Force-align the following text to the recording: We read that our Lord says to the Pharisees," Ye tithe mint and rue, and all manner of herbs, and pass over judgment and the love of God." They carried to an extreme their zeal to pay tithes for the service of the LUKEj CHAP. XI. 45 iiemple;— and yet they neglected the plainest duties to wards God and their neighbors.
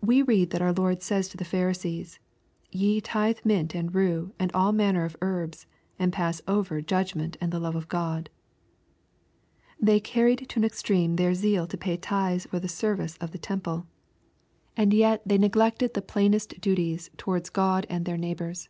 We 0.00 0.22
read 0.22 0.50
that 0.50 0.60
our 0.60 0.72
Lord 0.72 1.04
says 1.04 1.28
to 1.28 1.36
the 1.36 1.44
Pharisees," 1.44 2.18
Ye 2.72 3.00
tithe 3.00 3.38
mint 3.44 3.76
and 3.76 3.94
rue, 3.94 4.32
and 4.40 4.50
all 4.50 4.72
manner 4.72 5.04
of 5.04 5.14
herbs, 5.22 5.66
and 6.00 6.12
pass 6.12 6.42
over 6.48 6.80
judgment 6.80 7.36
and 7.40 7.52
the 7.52 7.60
love 7.60 7.76
of 7.76 7.86
God." 7.86 8.28
They 9.80 10.00
carried 10.00 10.48
to 10.48 10.58
an 10.58 10.64
extreme 10.64 11.14
their 11.14 11.32
zeal 11.32 11.68
to 11.68 11.76
pay 11.78 11.96
tithes 11.96 12.46
for 12.46 12.58
the 12.58 12.66
service 12.66 13.16
of 13.18 13.30
the 13.30 13.38
LUKEj 13.38 13.42
CHAP. 13.46 13.58
XI. 13.60 13.62
45 13.62 13.62
iiemple;— 13.62 13.86
and 14.78 14.92
yet 14.94 15.22
they 15.24 15.38
neglected 15.38 15.94
the 15.94 16.02
plainest 16.02 16.60
duties 16.60 17.10
to 17.16 17.26
wards 17.30 17.48
God 17.48 17.86
and 17.88 18.04
their 18.04 18.18
neighbors. 18.18 18.68